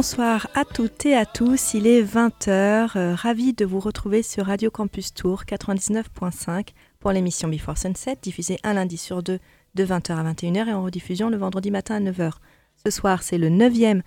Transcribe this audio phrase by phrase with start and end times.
[0.00, 4.46] Bonsoir à toutes et à tous, il est 20h, euh, ravi de vous retrouver sur
[4.46, 6.68] Radio Campus Tour 99.5
[7.00, 9.40] pour l'émission Before Sunset, diffusée un lundi sur deux
[9.74, 12.32] de 20h à 21h et en rediffusion le vendredi matin à 9h.
[12.82, 14.00] Ce soir, c'est le 9e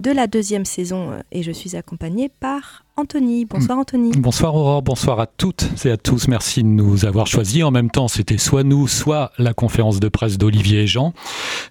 [0.00, 3.44] de la deuxième saison euh, et je suis accompagnée par Anthony.
[3.44, 4.12] Bonsoir Anthony.
[4.12, 6.28] Bonsoir Aurore, bonsoir à toutes et à tous.
[6.28, 7.62] Merci de nous avoir choisis.
[7.62, 11.12] En même temps, c'était soit nous, soit la conférence de presse d'Olivier et Jean.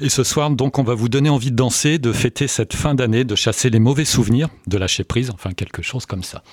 [0.01, 2.95] Et ce soir, donc, on va vous donner envie de danser, de fêter cette fin
[2.95, 6.43] d'année, de chasser les mauvais souvenirs, de lâcher prise, enfin quelque chose comme ça.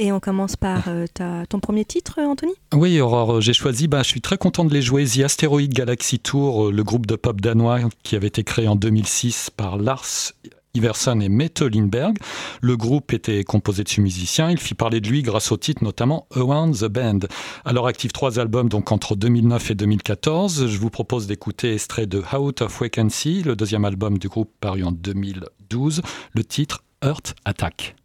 [0.00, 1.06] Et on commence par euh,
[1.48, 2.52] ton premier titre, Anthony?
[2.74, 6.18] Oui, Aurore, j'ai choisi, bah, je suis très content de les jouer, The Asteroid Galaxy
[6.18, 10.32] Tour, euh, le groupe de pop danois qui avait été créé en 2006 par Lars
[10.74, 12.16] Iverson et Mette Lindberg.
[12.60, 14.50] Le groupe était composé de six musiciens.
[14.50, 17.20] Il fit parler de lui grâce au titre notamment Around the Band.
[17.64, 20.66] Alors active trois albums donc entre 2009 et 2014.
[20.66, 24.84] Je vous propose d'écouter extrait de Out of Vacancy, le deuxième album du groupe paru
[24.84, 26.02] en 2012.
[26.32, 27.96] Le titre Earth Attack.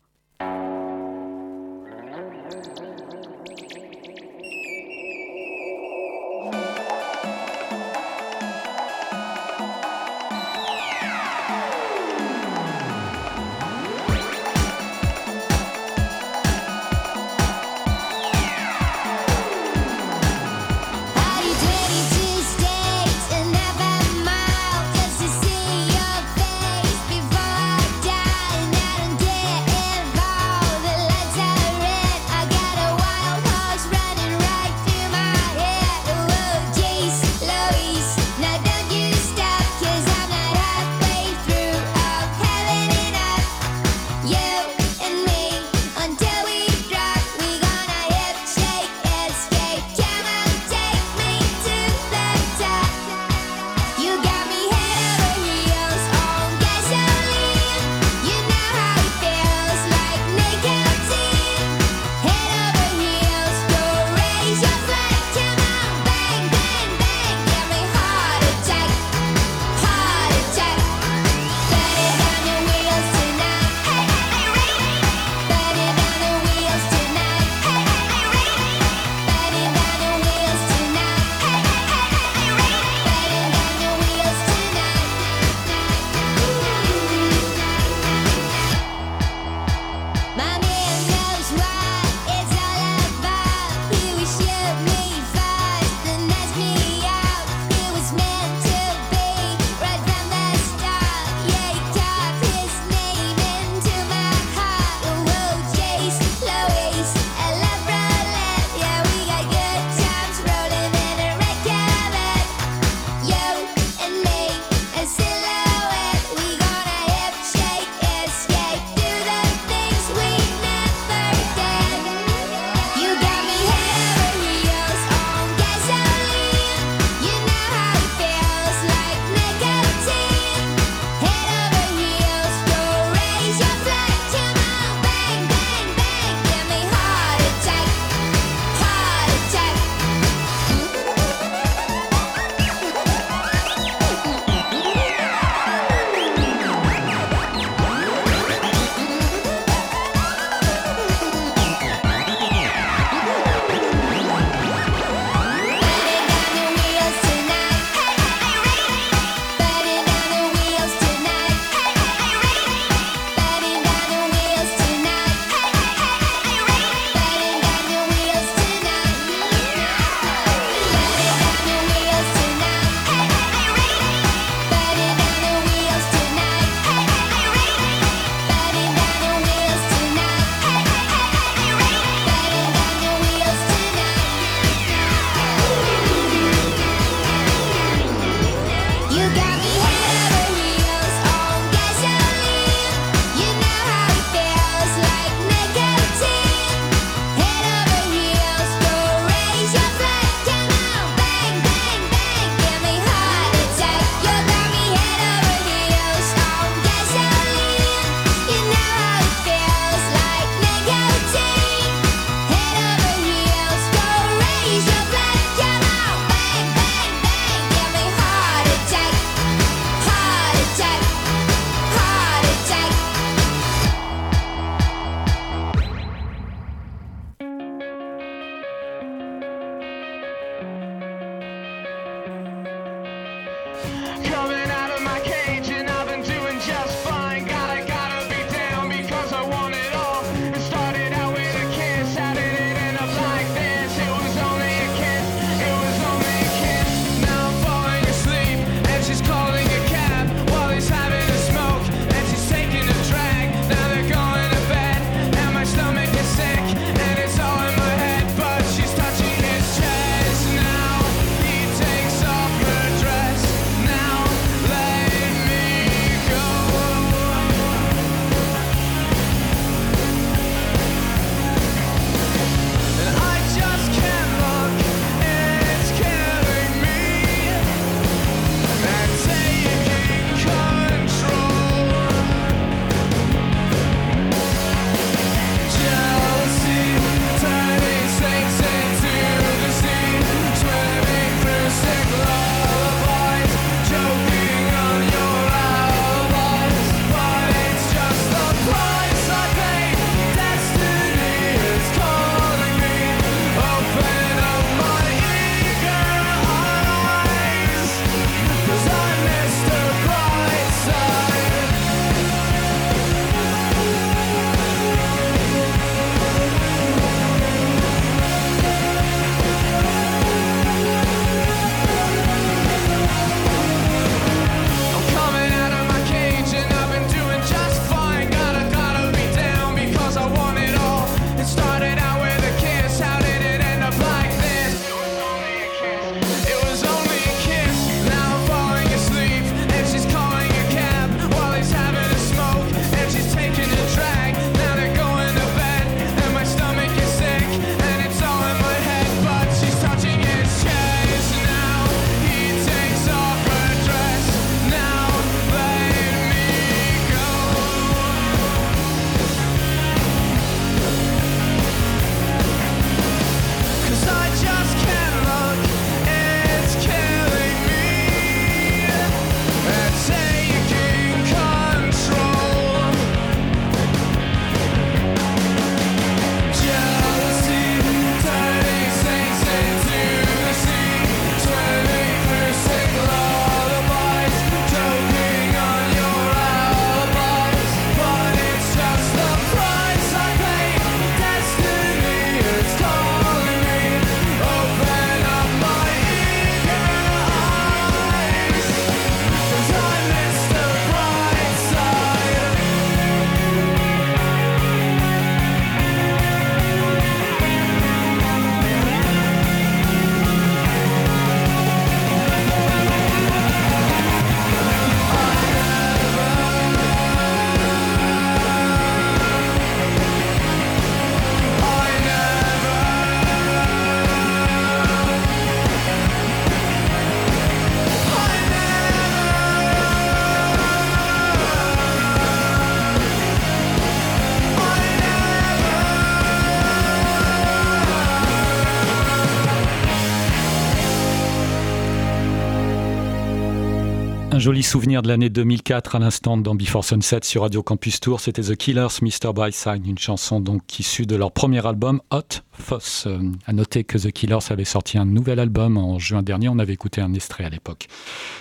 [444.40, 448.22] Un joli souvenir de l'année 2004 à l'instant dans Before Sunset sur Radio Campus Tour.
[448.22, 449.34] C'était The Killers, Mr.
[449.34, 453.04] Brightside, une chanson donc issue de leur premier album Hot Foss.
[453.06, 456.48] Euh, à noter que The Killers avait sorti un nouvel album en juin dernier.
[456.48, 457.88] On avait écouté un extrait à l'époque.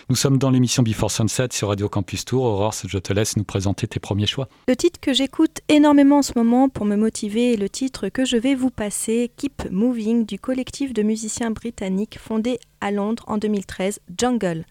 [0.09, 2.45] Nous sommes dans l'émission Before Sunset sur Radio Campus Tour.
[2.45, 4.49] Aurore, je te laisse nous présenter tes premiers choix.
[4.69, 8.25] Le titre que j'écoute énormément en ce moment pour me motiver est le titre que
[8.25, 13.37] je vais vous passer, Keep Moving, du collectif de musiciens britanniques fondé à Londres en
[13.37, 14.65] 2013, Jungle.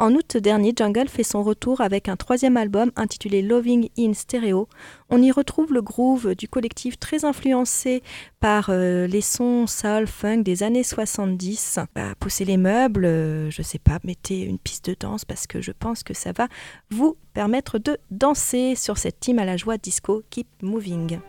[0.00, 4.68] En août dernier, Jungle fait son retour avec un troisième album intitulé Loving in Stereo.
[5.08, 8.02] On y retrouve le groove du collectif très influencé
[8.40, 11.78] par euh, les sons soul funk des années 70.
[11.94, 15.60] Bah, poussez les meubles, euh, je sais pas, mettez une piste de danse parce que
[15.60, 16.48] je pense que ça va
[16.90, 21.20] vous permettre de danser sur cette team à la joie disco Keep Moving.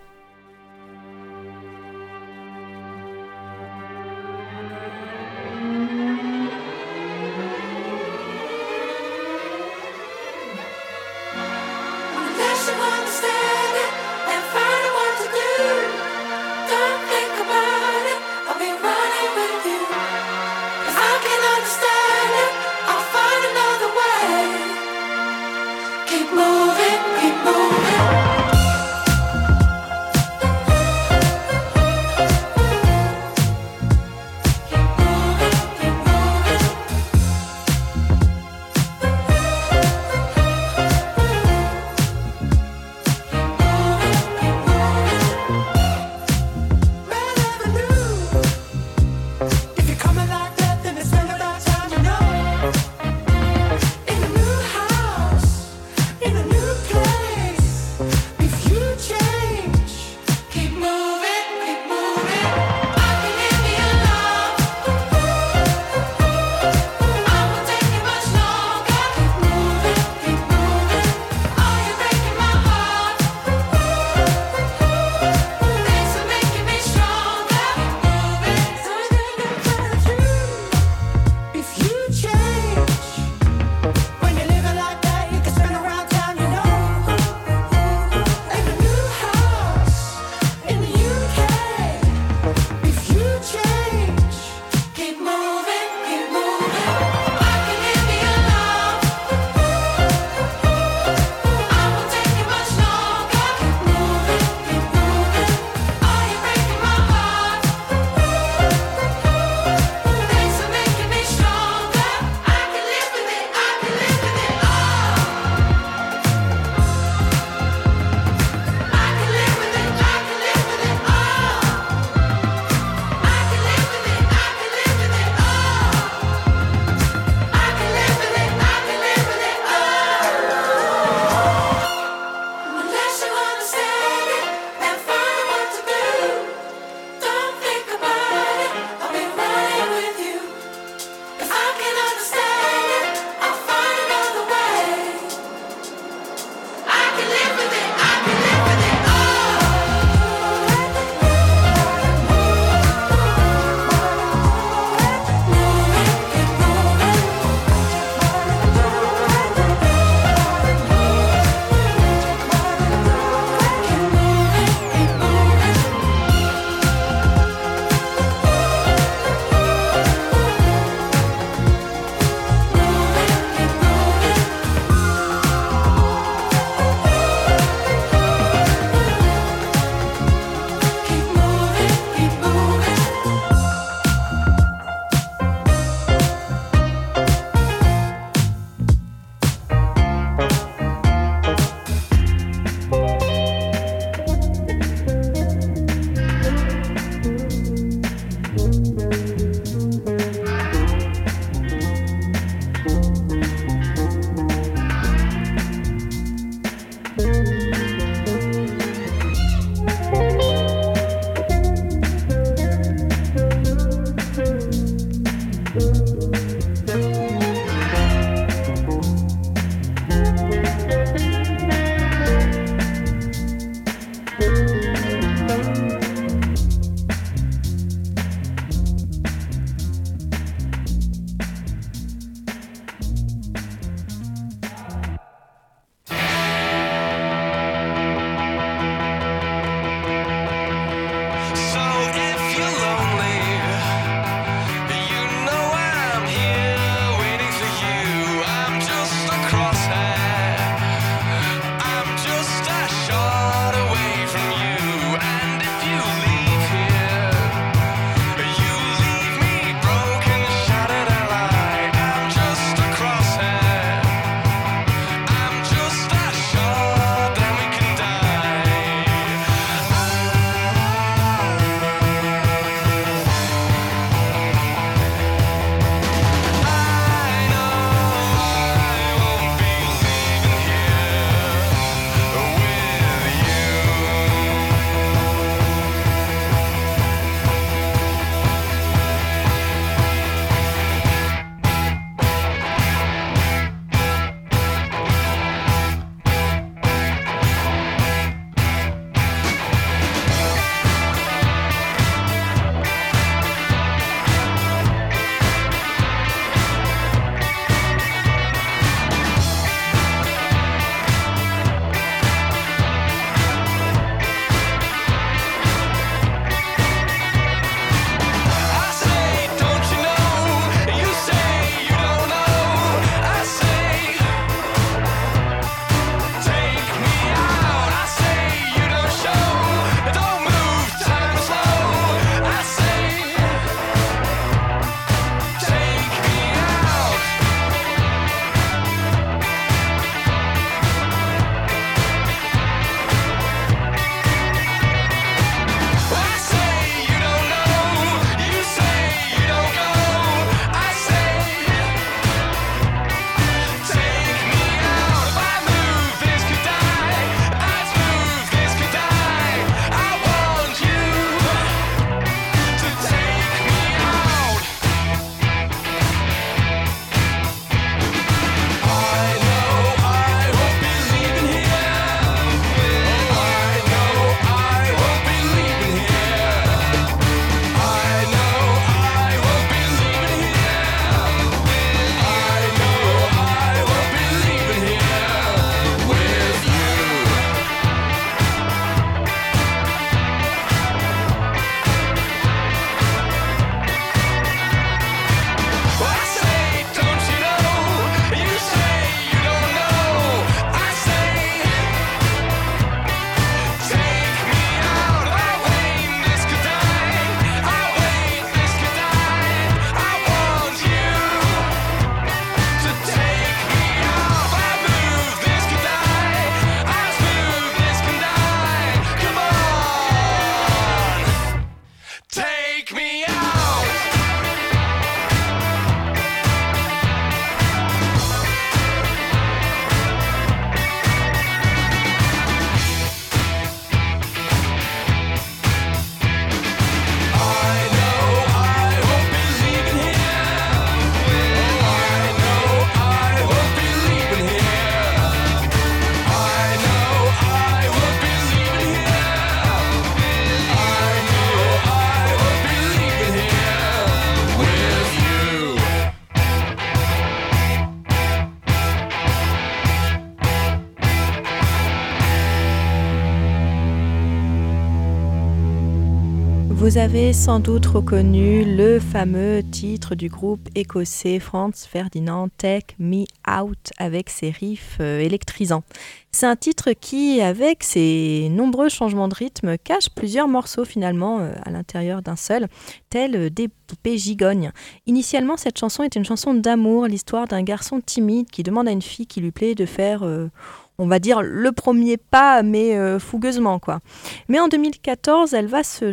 [467.06, 473.92] Avez sans doute reconnu le fameux titre du groupe écossais Franz Ferdinand Take Me Out
[474.00, 475.84] avec ses riffs euh, électrisants.
[476.32, 481.54] C'est un titre qui, avec ses nombreux changements de rythme, cache plusieurs morceaux finalement euh,
[481.64, 482.68] à l'intérieur d'un seul,
[483.12, 484.72] tels des poupées gigognes.
[485.06, 489.04] Initialement, cette chanson est une chanson d'amour, l'histoire d'un garçon timide qui demande à une
[489.04, 490.24] fille qui lui plaît de faire...
[490.24, 490.50] Euh,
[490.98, 493.80] on va dire, le premier pas, mais euh, fougueusement.
[493.80, 494.00] quoi.
[494.48, 496.06] Mais en 2014, elle va se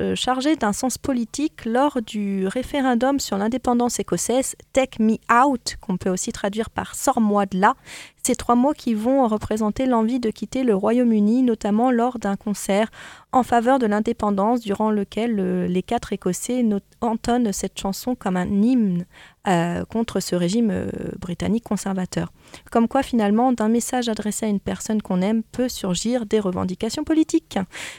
[0.00, 5.96] euh, charger d'un sens politique lors du référendum sur l'indépendance écossaise Take Me Out, qu'on
[5.96, 7.74] peut aussi traduire par Sors-moi de là.
[8.24, 12.88] Ces trois mots qui vont représenter l'envie de quitter le Royaume-Uni, notamment lors d'un concert
[13.32, 16.64] en faveur de l'indépendance, durant lequel euh, les quatre Écossais
[17.00, 19.06] entonnent cette chanson comme un hymne
[19.48, 22.32] euh, contre ce régime euh, britannique conservateur.
[22.70, 27.02] Comme quoi, finalement, d'un message adressé à une personne qu'on aime peut surgir des revendications
[27.02, 27.58] politiques.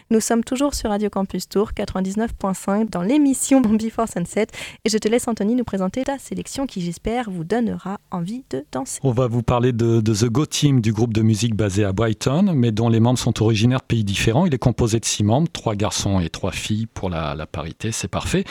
[0.10, 4.48] Nous sommes toujours sur Radio Campus Tour 99.5 dans l'émission Before Sunset
[4.86, 8.66] et je te laisse, Anthony, nous présenter ta sélection qui, j'espère, vous donnera envie de
[8.72, 9.02] danser.
[9.04, 12.54] On va vous parler de, The Go Team, du groupe de musique basé à Brighton,
[12.56, 14.46] mais dont les membres sont originaires de pays différents.
[14.46, 18.08] Il est composé de six membres, trois garçons et trois filles pour la, parité, c'est
[18.08, 18.44] parfait.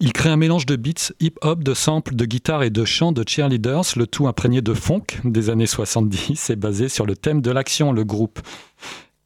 [0.00, 3.24] Il crée un mélange de beats hip-hop, de samples, de guitare et de chant de
[3.26, 7.50] cheerleaders, le tout imprégné de funk des années 70 et basé sur le thème de
[7.50, 7.92] l'action.
[7.92, 8.40] Le groupe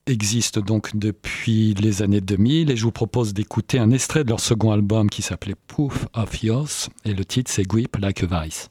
[0.07, 4.41] existe donc depuis les années 2000 et je vous propose d'écouter un extrait de leur
[4.41, 8.71] second album qui s'appelait Proof of Yours et le titre c'est Grip Like a Vice.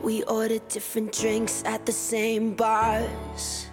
[0.00, 3.66] We ordered different drinks at the same bars.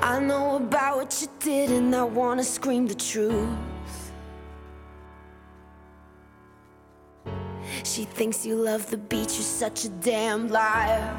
[0.00, 3.48] I know about what you did, and I wanna scream the truth.
[7.84, 11.16] She thinks you love the beach, you're such a damn liar.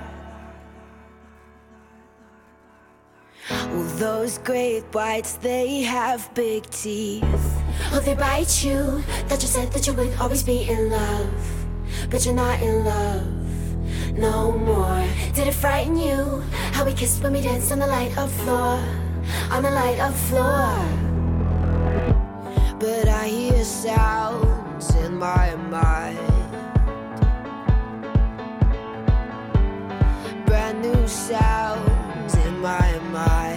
[3.49, 7.23] Well, those great whites, they have big teeth.
[7.93, 9.03] Oh, they bite you.
[9.27, 11.56] That you said that you would always be in love.
[12.09, 13.37] But you're not in love
[14.17, 15.05] no more.
[15.33, 16.41] Did it frighten you?
[16.71, 18.79] How we kissed when we danced on the light of floor.
[19.51, 20.73] On the light of floor.
[22.79, 26.17] But I hear sounds in my mind.
[30.45, 33.56] Brand new sounds in my mind.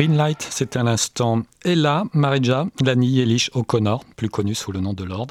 [0.00, 5.02] Greenlight, c'était à l'instant Ella Marija Lani Elish O'Connor, plus connue sous le nom de
[5.02, 5.28] Lord.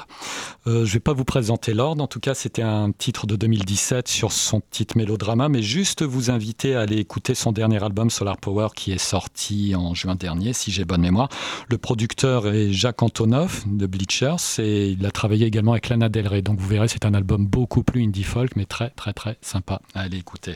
[0.65, 3.35] Euh, je ne vais pas vous présenter Lord, en tout cas c'était un titre de
[3.35, 8.09] 2017 sur son titre mélodrama, mais juste vous inviter à aller écouter son dernier album
[8.09, 11.29] Solar Power qui est sorti en juin dernier, si j'ai bonne mémoire.
[11.67, 16.27] Le producteur est Jacques Antonoff de Bleachers et il a travaillé également avec Lana Del
[16.27, 19.37] Rey, donc vous verrez c'est un album beaucoup plus indie folk, mais très très très
[19.41, 20.55] sympa à aller écouter.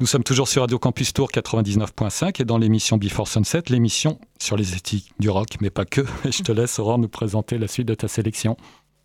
[0.00, 4.56] Nous sommes toujours sur Radio Campus Tour 99.5 et dans l'émission Before Sunset, l'émission sur
[4.56, 6.00] les éthiques du rock, mais pas que.
[6.24, 8.56] je te laisse, Aurore, nous présenter la suite de ta sélection.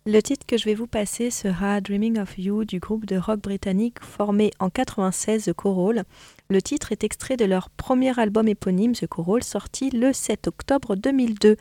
[0.06, 3.40] Le titre que je vais vous passer sera Dreaming of You du groupe de rock
[3.40, 6.04] britannique formé en 96 The Coral.
[6.50, 10.94] Le titre est extrait de leur premier album éponyme The Coral sorti le 7 octobre
[10.94, 11.56] 2002.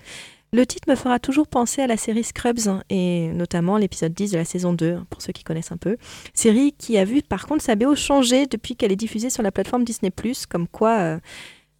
[0.51, 4.31] Le titre me fera toujours penser à la série Scrubs hein, et notamment l'épisode 10
[4.31, 5.97] de la saison 2 pour ceux qui connaissent un peu.
[6.35, 9.51] Série qui a vu par contre sa BO changer depuis qu'elle est diffusée sur la
[9.51, 10.11] plateforme Disney+,
[10.49, 11.19] comme quoi euh,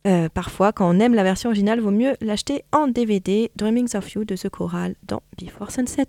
[0.05, 4.11] euh, parfois, quand on aime la version originale, vaut mieux l'acheter en DVD Dreamings of
[4.11, 6.07] You de ce Choral dans Before Sunset.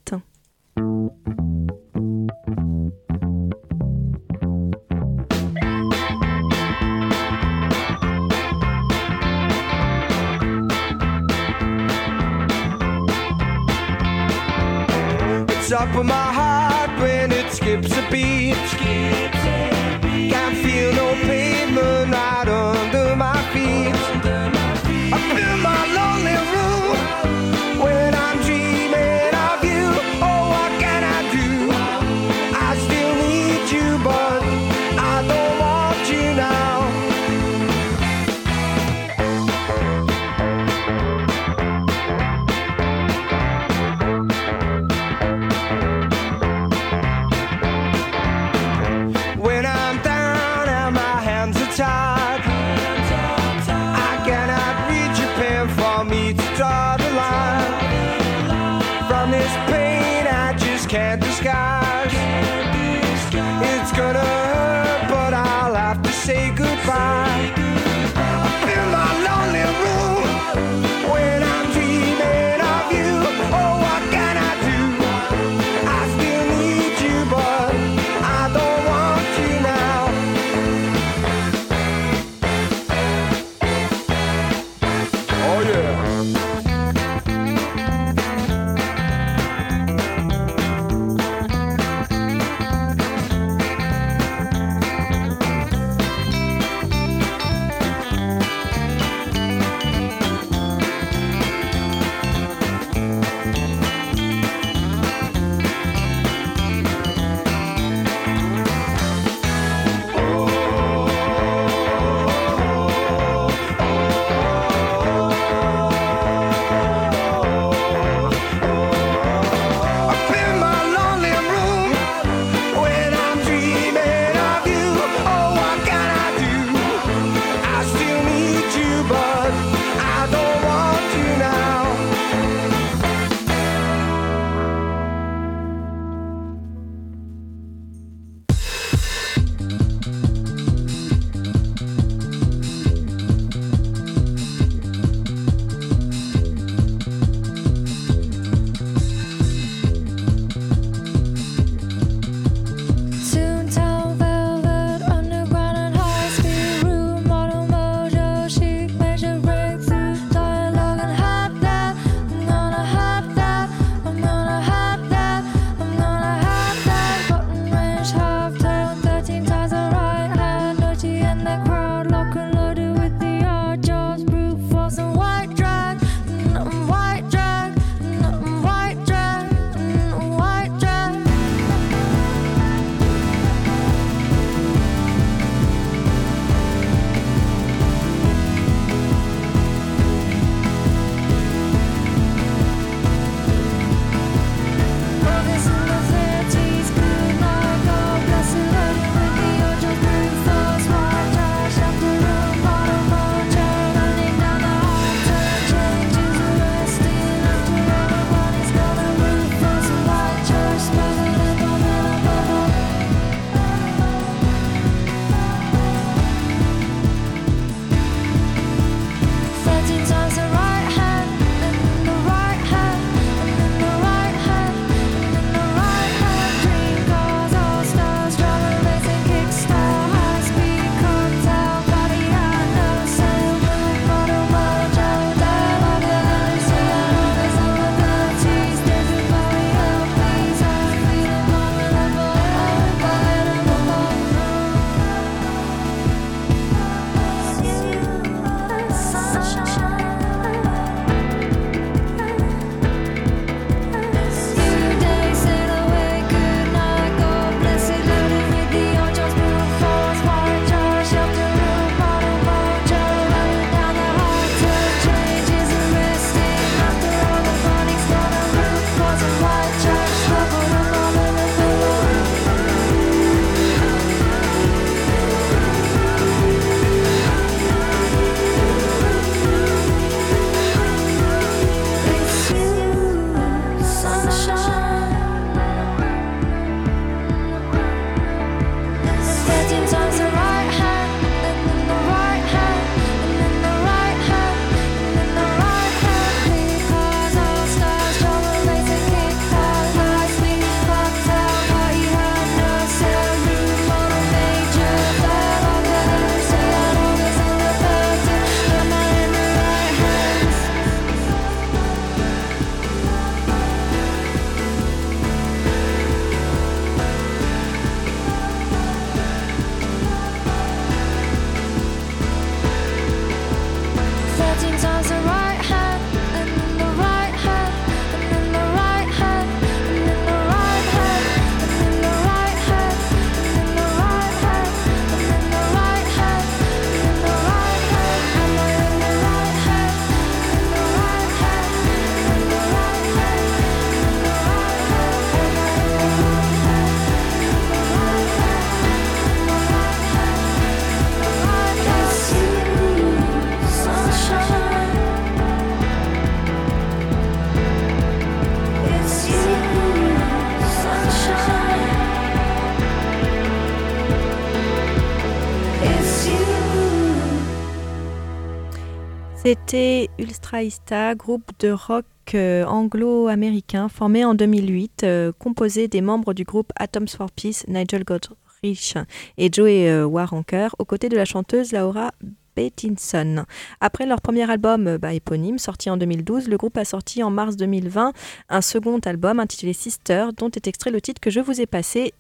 [369.47, 376.45] C'était Ulstraista, groupe de rock euh, anglo-américain formé en 2008, euh, composé des membres du
[376.45, 378.95] groupe Atoms for Peace, Nigel Godrich
[379.37, 382.13] et Joey euh, Waronker, aux côtés de la chanteuse Laura
[382.57, 383.45] Bettinson.
[383.81, 387.31] Après leur premier album euh, bah, éponyme, sorti en 2012, le groupe a sorti en
[387.31, 388.13] mars 2020
[388.49, 392.13] un second album intitulé Sister, dont est extrait le titre que je vous ai passé,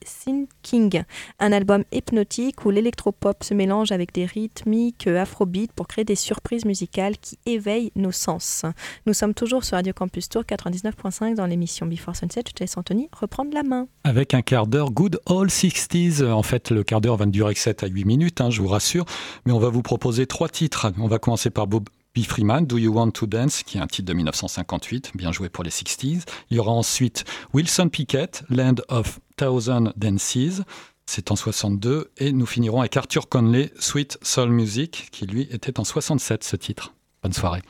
[0.62, 1.02] King.
[1.38, 6.14] Un album hypnotique où l'électropop se mélange avec des rythmiques euh, afrobeat pour créer des
[6.14, 8.64] surprises musicales qui éveillent nos sens.
[9.06, 12.42] Nous sommes toujours sur Radio Campus Tour 99.5 dans l'émission Before Sunset.
[12.48, 13.86] Je te laisse Anthony reprendre la main.
[14.04, 16.24] Avec un quart d'heure Good All 60s.
[16.30, 18.60] En fait, le quart d'heure va ne durer que 7 à 8 minutes, hein, je
[18.60, 19.04] vous rassure.
[19.46, 20.92] Mais on va vous proposer trois titres.
[20.98, 24.06] On va commencer par Bobby Freeman, Do You Want to Dance, qui est un titre
[24.06, 26.24] de 1958, bien joué pour les 60s.
[26.50, 30.62] Il y aura ensuite Wilson Pickett, Land of Thousand Dances,
[31.06, 32.10] c'est en 62.
[32.18, 36.56] Et nous finirons avec Arthur Conley, Sweet Soul Music, qui lui était en 67 ce
[36.56, 36.94] titre.
[37.22, 37.62] Bonne soirée.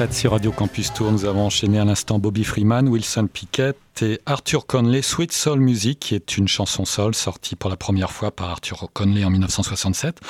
[0.00, 1.12] Sunset sur Radio Campus Tour.
[1.12, 6.00] Nous avons enchaîné à l'instant Bobby Freeman, Wilson Pickett et Arthur Conley, Sweet Soul Music,
[6.00, 10.20] qui est une chanson soul sortie pour la première fois par Arthur Conley en 1967.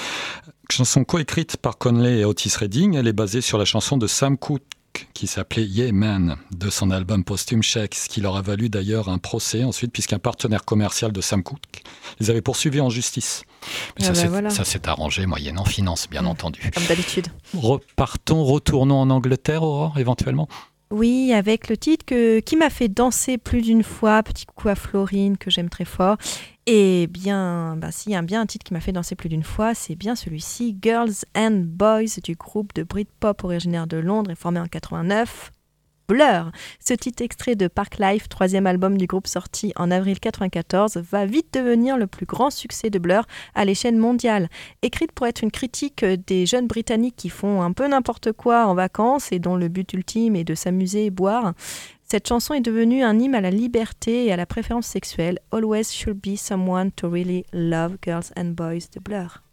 [0.73, 4.37] Chanson coécrite par Conley et Otis Redding, elle est basée sur la chanson de Sam
[4.39, 4.65] Cooke
[5.15, 9.09] qui s'appelait Yeah Man de son album posthume Check, ce qui leur a valu d'ailleurs
[9.09, 11.83] un procès ensuite puisqu'un partenaire commercial de Sam Cooke
[12.19, 13.45] les avait poursuivis en justice.
[14.03, 16.27] Ah bah ça s'est arrangé moyennant finance, bien mmh.
[16.27, 16.71] entendu.
[16.75, 17.27] Comme d'habitude.
[17.55, 20.49] Repartons, retournons en Angleterre, Aurore, éventuellement?
[20.91, 25.39] Oui, avec le titre qui m'a fait danser plus d'une fois, Petit coucou à Florine,
[25.39, 26.17] que j'aime très fort.
[26.67, 29.45] Et bien, bah, s'il y a bien un titre qui m'a fait danser plus d'une
[29.45, 34.35] fois, c'est bien celui-ci, Girls and Boys, du groupe de Britpop originaire de Londres et
[34.35, 35.53] formé en 89.
[36.11, 36.51] Blur.
[36.85, 41.25] Ce titre extrait de Park Life, troisième album du groupe sorti en avril 1994, va
[41.25, 43.23] vite devenir le plus grand succès de Blur
[43.55, 44.49] à l'échelle mondiale.
[44.83, 48.75] Écrite pour être une critique des jeunes Britanniques qui font un peu n'importe quoi en
[48.75, 51.55] vacances et dont le but ultime est de s'amuser et boire,
[52.03, 55.39] cette chanson est devenue un hymne à la liberté et à la préférence sexuelle.
[55.53, 59.45] Always should be someone to really love girls and boys de Blur.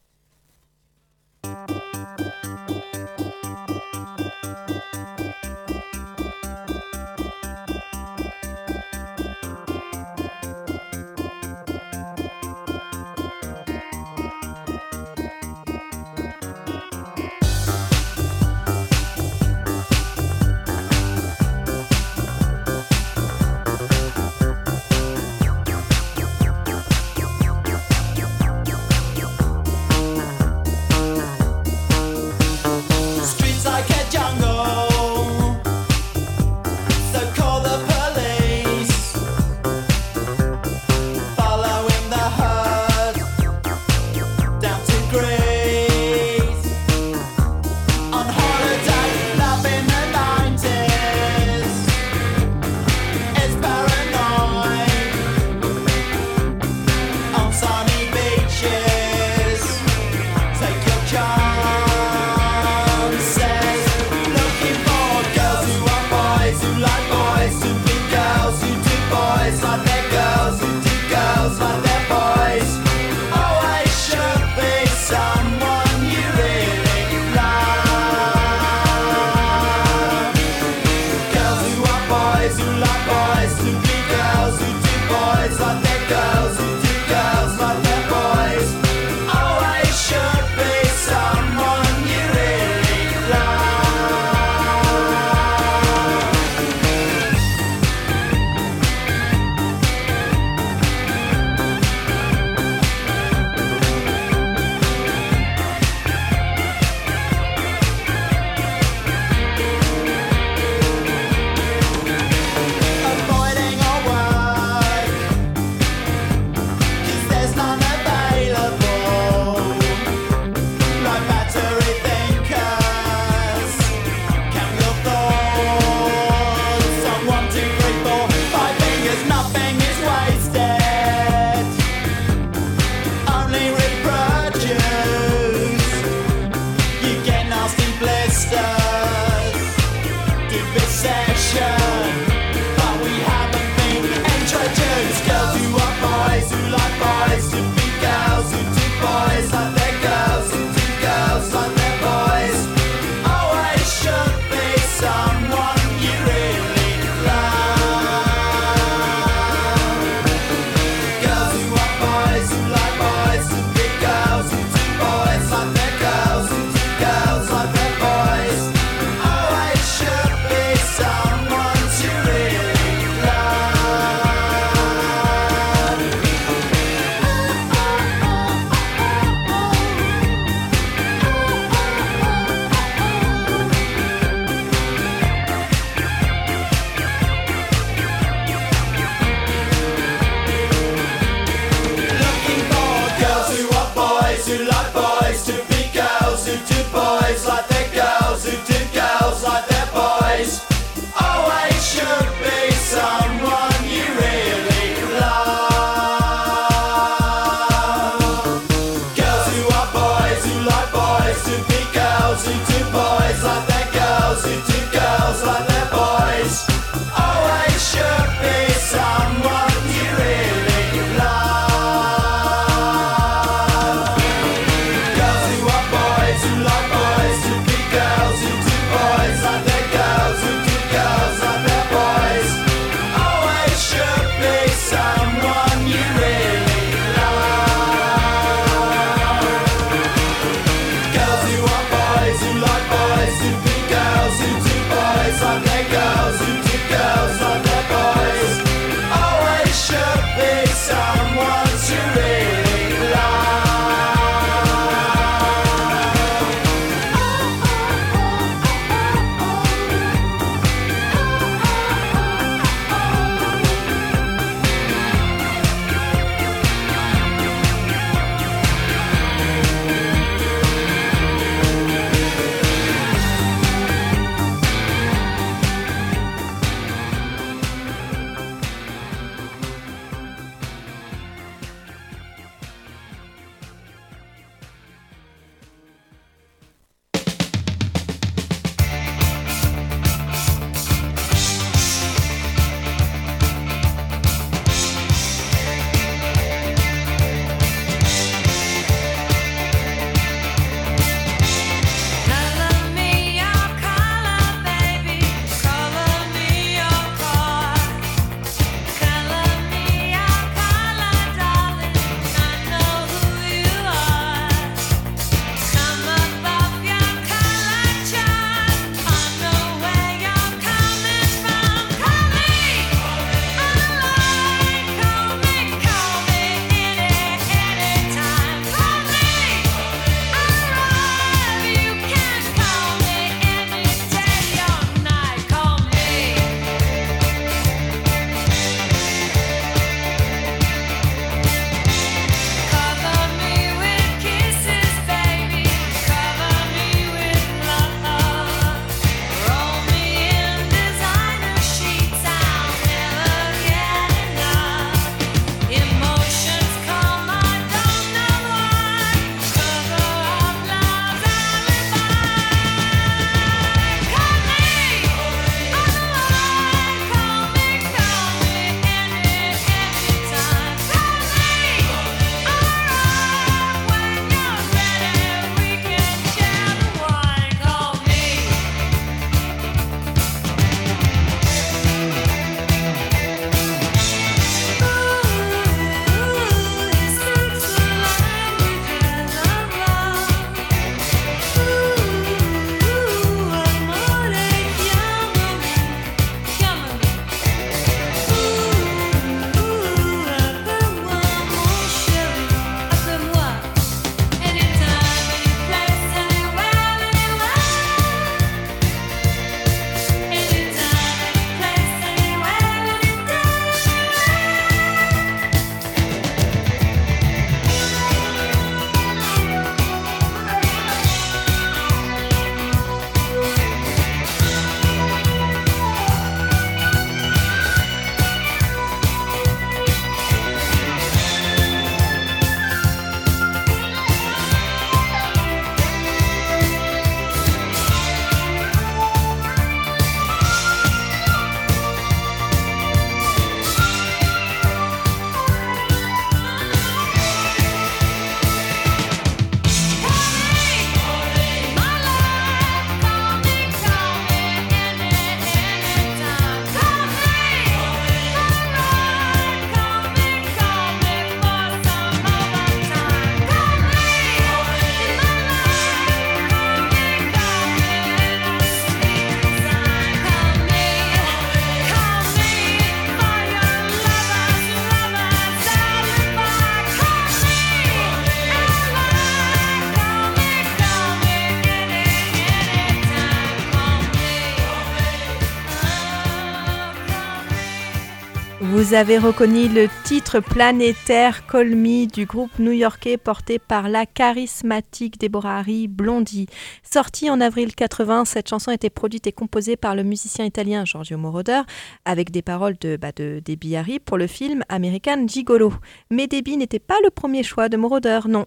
[488.88, 495.20] Vous avez reconnu le titre planétaire Call Me du groupe new-yorkais porté par la charismatique
[495.20, 496.48] Deborah Harry Blondie.
[496.84, 501.18] Sortie en avril 80, cette chanson était produite et composée par le musicien italien Giorgio
[501.18, 501.64] Moroder
[502.06, 505.74] avec des paroles de, bah, de Debbie Harry pour le film American Gigolo.
[506.10, 508.46] Mais Debbie n'était pas le premier choix de Moroder, non.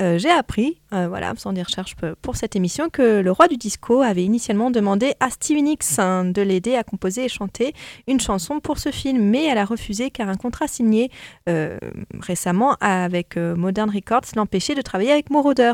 [0.00, 3.56] Euh, j'ai appris, euh, voilà, sans des recherches pour cette émission, que le roi du
[3.56, 7.74] disco avait initialement demandé à Stevie Nicks hein, de l'aider à composer et chanter
[8.06, 11.10] une chanson pour ce film, mais elle a refusé car un contrat signé
[11.48, 11.78] euh,
[12.20, 15.72] récemment avec Modern Records l'empêchait de travailler avec Moroder.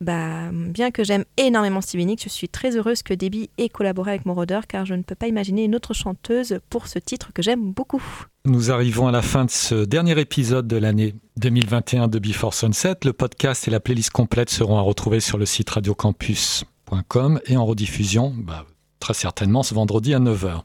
[0.00, 4.12] Bah, bien que j'aime énormément Stevie Nicks, je suis très heureuse que Debbie ait collaboré
[4.12, 7.42] avec Moroder car je ne peux pas imaginer une autre chanteuse pour ce titre que
[7.42, 8.02] j'aime beaucoup.
[8.46, 12.96] Nous arrivons à la fin de ce dernier épisode de l'année 2021 de Before Sunset.
[13.04, 17.66] Le podcast et la playlist complète seront à retrouver sur le site radiocampus.com et en
[17.66, 18.64] rediffusion bah,
[19.00, 20.60] très certainement ce vendredi à 9h.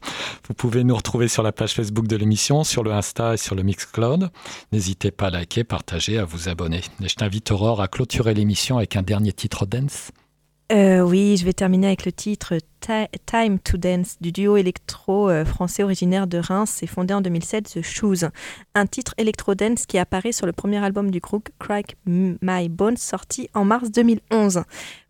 [0.46, 3.54] Vous pouvez nous retrouver sur la page Facebook de l'émission, sur le Insta et sur
[3.56, 4.30] le Mixcloud.
[4.72, 6.82] N'hésitez pas à liker, partager, à vous abonner.
[7.02, 10.12] Et je t'invite Aurore à clôturer l'émission avec un dernier titre dance.
[10.72, 15.44] Euh, oui, je vais terminer avec le titre Time to Dance du duo électro euh,
[15.44, 18.28] français originaire de Reims et fondé en 2007 The Shoes.
[18.74, 23.48] Un titre électro-dance qui apparaît sur le premier album du groupe Crack My Bones sorti
[23.54, 24.64] en mars 2011.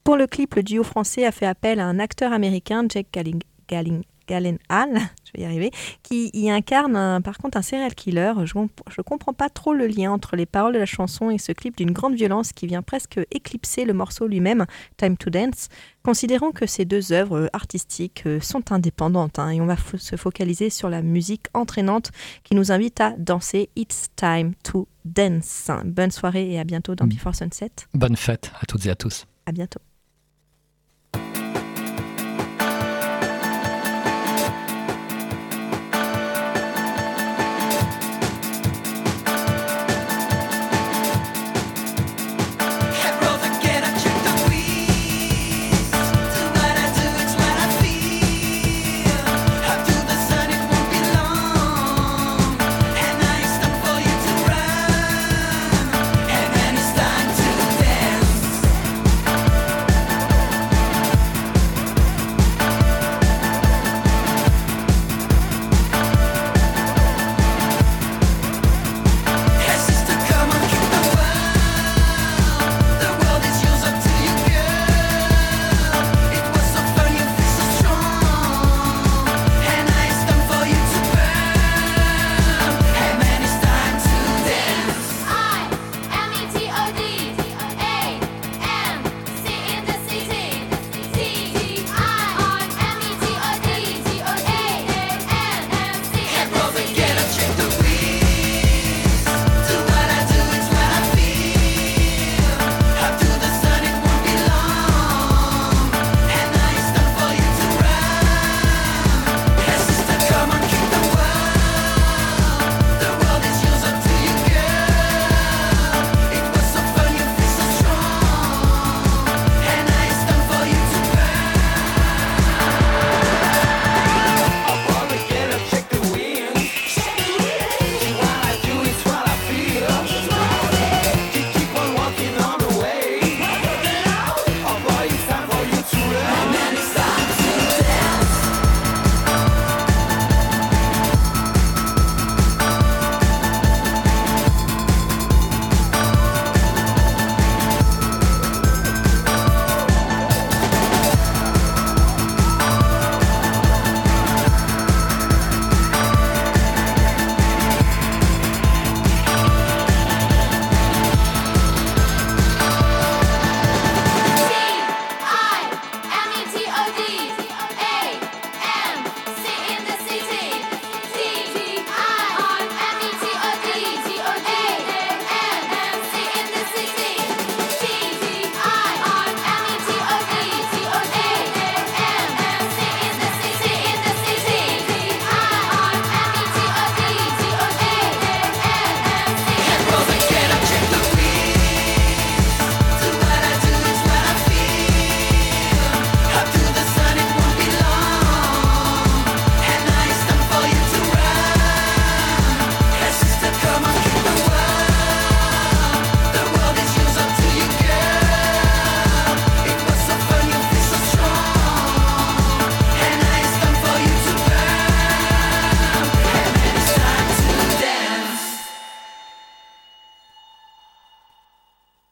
[0.05, 3.41] Pour le clip, le duo français a fait appel à un acteur américain, Jack Galling,
[3.67, 4.03] Galling,
[4.35, 5.71] Hall, je vais y arriver,
[6.03, 8.33] qui y incarne par contre un serial killer.
[8.45, 11.53] Je ne comprends pas trop le lien entre les paroles de la chanson et ce
[11.53, 14.67] clip d'une grande violence qui vient presque éclipser le morceau lui-même,
[14.97, 15.69] Time to Dance.
[16.03, 20.71] Considérons que ces deux œuvres artistiques euh, sont indépendantes hein, et on va se focaliser
[20.71, 22.13] sur la musique entraînante
[22.45, 25.71] qui nous invite à danser It's Time to Dance.
[25.85, 27.73] Bonne soirée et à bientôt dans Before Sunset.
[27.95, 29.27] Bonne fête à toutes et à tous.
[29.47, 29.81] À bientôt.